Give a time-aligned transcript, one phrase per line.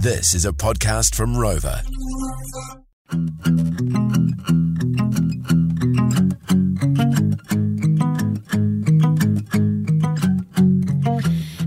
[0.00, 1.82] This is a podcast from Rova.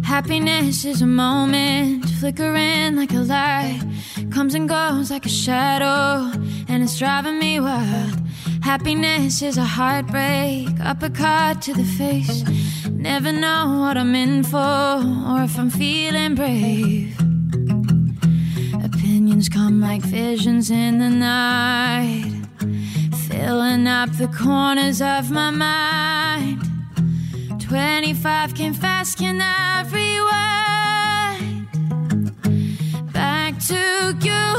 [0.05, 3.81] Happiness is a moment, flickering like a light,
[4.31, 6.31] comes and goes like a shadow,
[6.69, 8.17] and it's driving me wild.
[8.63, 12.45] Happiness is a heartbreak, uppercut to the face.
[12.89, 17.20] Never know what I'm in for, or if I'm feeling brave.
[19.41, 22.31] Opinions come like visions in the night,
[23.27, 26.61] filling up the corners of my mind.
[27.59, 31.67] 25 came fast, can I rewind?
[33.13, 34.50] Back to you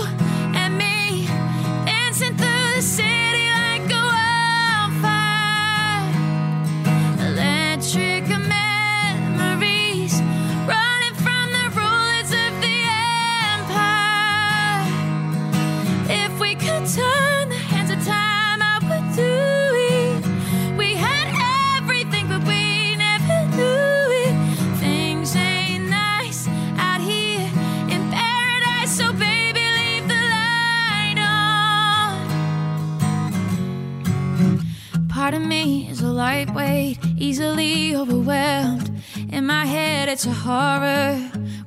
[35.23, 38.91] Part of me is a lightweight, easily overwhelmed.
[39.31, 41.15] In my head, it's a horror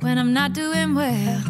[0.02, 1.42] when I'm not doing well.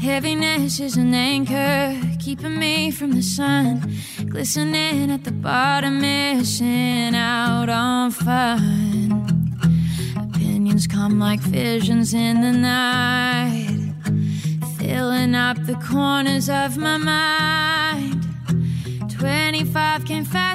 [0.00, 3.94] Heaviness is an anchor, keeping me from the sun.
[4.30, 9.52] Glistening at the bottom, missing out on fun.
[10.16, 13.92] Opinions come like visions in the night,
[14.78, 18.24] filling up the corners of my mind.
[19.10, 20.49] 25 came fast,